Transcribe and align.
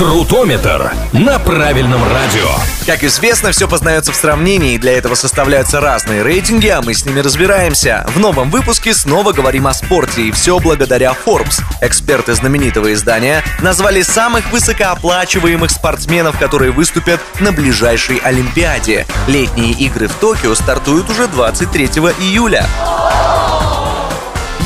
Крутометр 0.00 0.94
на 1.12 1.38
правильном 1.38 2.02
радио. 2.02 2.48
Как 2.86 3.04
известно, 3.04 3.50
все 3.50 3.68
познается 3.68 4.12
в 4.12 4.16
сравнении, 4.16 4.72
и 4.72 4.78
для 4.78 4.96
этого 4.96 5.14
составляются 5.14 5.78
разные 5.78 6.22
рейтинги, 6.22 6.68
а 6.68 6.80
мы 6.80 6.94
с 6.94 7.04
ними 7.04 7.20
разбираемся. 7.20 8.06
В 8.08 8.18
новом 8.18 8.50
выпуске 8.50 8.94
снова 8.94 9.32
говорим 9.32 9.66
о 9.66 9.74
спорте, 9.74 10.22
и 10.22 10.30
все 10.30 10.58
благодаря 10.58 11.14
Forbes. 11.26 11.60
Эксперты 11.82 12.32
знаменитого 12.32 12.94
издания 12.94 13.44
назвали 13.60 14.00
самых 14.00 14.50
высокооплачиваемых 14.50 15.70
спортсменов, 15.70 16.38
которые 16.38 16.70
выступят 16.70 17.20
на 17.38 17.52
ближайшей 17.52 18.16
Олимпиаде. 18.24 19.04
Летние 19.28 19.72
игры 19.72 20.08
в 20.08 20.14
Токио 20.14 20.54
стартуют 20.54 21.10
уже 21.10 21.28
23 21.28 21.84
июля. 22.20 22.66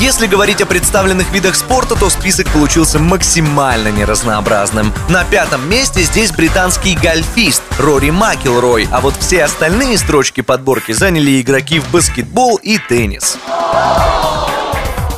Если 0.05 0.27
говорить 0.27 0.61
о 0.61 0.67
представленных 0.67 1.31
видах 1.31 1.55
спорта, 1.55 1.95
то 1.95 2.11
список 2.11 2.47
получился 2.49 2.99
максимально 2.99 3.87
неразнообразным. 3.87 4.93
На 5.09 5.23
пятом 5.23 5.67
месте 5.67 6.03
здесь 6.03 6.31
британский 6.31 6.95
гольфист 6.95 7.63
Рори 7.79 8.11
Макилрой, 8.11 8.87
а 8.91 9.01
вот 9.01 9.15
все 9.17 9.43
остальные 9.43 9.97
строчки 9.97 10.41
подборки 10.41 10.91
заняли 10.91 11.41
игроки 11.41 11.79
в 11.79 11.89
баскетбол 11.89 12.57
и 12.57 12.77
теннис. 12.77 13.39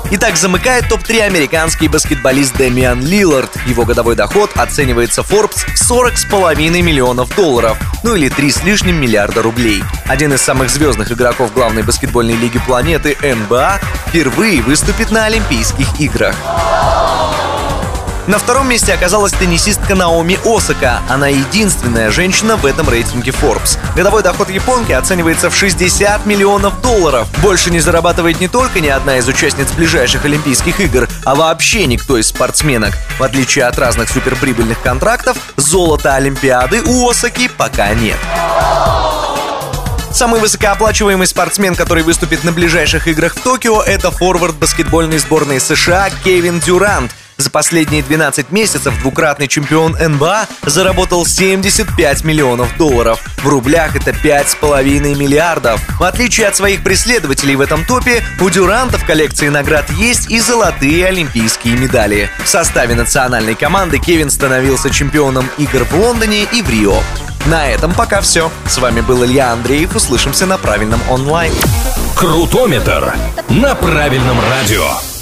Итак, 0.10 0.38
замыкает 0.38 0.88
топ-3 0.88 1.20
американский 1.20 1.90
баскетболист 1.90 2.56
Дэмиан 2.56 3.02
Лиллард. 3.02 3.52
Его 3.66 3.84
годовой 3.84 4.16
доход 4.16 4.52
оценивается 4.56 5.22
Forbes 5.22 5.66
в 5.76 5.92
40,5 5.92 6.82
миллионов 6.82 7.36
долларов, 7.36 7.78
ну 8.04 8.16
или 8.16 8.30
3 8.30 8.50
с 8.50 8.64
лишним 8.64 9.02
миллиарда 9.02 9.42
рублей. 9.42 9.84
Один 10.06 10.32
из 10.34 10.42
самых 10.42 10.70
звездных 10.70 11.12
игроков 11.12 11.54
главной 11.54 11.84
баскетбольной 11.84 12.36
лиги 12.36 12.58
планеты 12.60 13.18
НБА 13.22 13.82
впервые 14.08 14.62
выступит 14.62 15.12
на 15.12 15.26
Олимпийских 15.26 16.00
играх. 16.00 16.36
На 18.28 18.40
втором 18.40 18.68
месте 18.68 18.94
оказалась 18.94 19.32
теннисистка 19.32 19.96
Наоми 19.96 20.38
Осака. 20.44 21.00
Она 21.08 21.30
единственная 21.30 22.12
женщина 22.12 22.58
в 22.58 22.66
этом 22.66 22.90
рейтинге 22.90 23.32
Forbes. 23.32 23.80
Годовой 23.96 24.22
доход 24.22 24.50
японки 24.50 24.92
оценивается 24.92 25.50
в 25.50 25.56
60 25.56 26.26
миллионов 26.26 26.82
долларов. 26.82 27.30
Больше 27.42 27.72
не 27.72 27.80
зарабатывает 27.80 28.42
не 28.42 28.50
только 28.50 28.82
ни 28.82 28.90
одна 28.90 29.18
из 29.18 29.30
участниц 29.30 29.72
ближайших 29.72 30.26
Олимпийских 30.26 30.82
игр, 30.82 31.08
а 31.24 31.36
вообще 31.36 31.86
никто 31.86 32.18
из 32.18 32.28
спортсменок. 32.28 32.94
В 33.18 33.24
отличие 33.24 33.64
от 33.64 33.80
разных 33.80 34.10
суперприбыльных 34.10 34.82
контрактов, 34.82 35.38
золота 35.56 36.16
Олимпиады 36.16 36.82
у 36.82 37.10
Осаки 37.10 37.48
пока 37.48 37.94
нет. 37.94 38.18
Самый 40.12 40.42
высокооплачиваемый 40.42 41.28
спортсмен, 41.28 41.76
который 41.76 42.04
выступит 42.04 42.44
на 42.44 42.52
ближайших 42.52 43.08
играх 43.08 43.36
в 43.36 43.40
Токио, 43.40 43.82
это 43.84 44.12
форвард 44.12 44.56
баскетбольной 44.56 45.20
сборной 45.20 45.62
США 45.62 46.10
Кевин 46.26 46.60
Дюрант. 46.60 47.14
За 47.38 47.52
последние 47.52 48.02
12 48.02 48.52
месяцев 48.52 49.00
двукратный 49.00 49.48
чемпион 49.48 49.96
НБА 50.00 50.48
заработал 50.64 51.26
75 51.26 52.24
миллионов 52.24 52.76
долларов. 52.78 53.20
В 53.44 53.48
рублях 53.48 53.96
это 53.96 54.12
5,5 54.12 55.16
миллиардов. 55.16 55.80
В 56.00 56.04
отличие 56.04 56.48
от 56.48 56.56
своих 56.56 56.84
преследователей 56.84 57.56
в 57.56 57.62
этом 57.62 57.86
топе, 57.86 58.24
у 58.42 58.50
Дюранта 58.50 58.98
в 58.98 59.06
коллекции 59.06 59.50
наград 59.50 59.90
есть 59.92 60.32
и 60.32 60.40
золотые 60.40 61.06
олимпийские 61.06 61.78
медали. 61.78 62.30
В 62.44 62.48
составе 62.48 62.96
национальной 62.96 63.56
команды 63.56 64.00
Кевин 64.00 64.32
становился 64.32 64.90
чемпионом 64.90 65.48
игр 65.60 65.84
в 65.84 65.94
Лондоне 65.94 66.44
и 66.52 66.64
в 66.64 66.70
Рио. 66.70 67.02
На 67.46 67.68
этом 67.70 67.94
пока 67.94 68.22
все. 68.22 68.52
С 68.68 68.78
вами 68.78 69.02
был 69.02 69.24
Илья 69.24 69.54
Андреев. 69.54 69.96
Услышимся 69.96 70.46
на 70.48 70.58
правильном 70.58 71.00
онлайн. 71.10 71.54
Крутометр 72.16 73.14
на 73.48 73.76
правильном 73.76 74.38
радио. 74.50 75.17